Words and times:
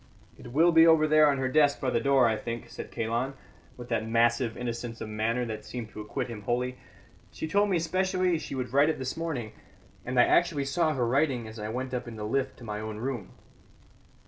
"It 0.35 0.47
will 0.51 0.71
be 0.71 0.87
over 0.87 1.07
there 1.07 1.29
on 1.29 1.37
her 1.37 1.47
desk 1.47 1.79
by 1.79 1.91
the 1.91 1.99
door, 1.99 2.27
I 2.27 2.35
think," 2.35 2.71
said 2.71 2.89
Kalon, 2.89 3.35
with 3.77 3.89
that 3.89 4.07
massive 4.09 4.57
innocence 4.57 4.99
of 4.99 5.09
manner 5.09 5.45
that 5.45 5.63
seemed 5.63 5.89
to 5.89 6.01
acquit 6.01 6.27
him 6.27 6.41
wholly. 6.41 6.79
"She 7.31 7.47
told 7.47 7.69
me 7.69 7.77
specially 7.77 8.39
she 8.39 8.55
would 8.55 8.73
write 8.73 8.89
it 8.89 8.97
this 8.97 9.15
morning, 9.15 9.51
and 10.03 10.19
I 10.19 10.23
actually 10.25 10.65
saw 10.65 10.95
her 10.95 11.05
writing 11.05 11.47
as 11.47 11.59
I 11.59 11.69
went 11.69 11.93
up 11.93 12.07
in 12.07 12.15
the 12.15 12.23
lift 12.25 12.57
to 12.57 12.63
my 12.63 12.79
own 12.79 12.97
room." 12.97 13.33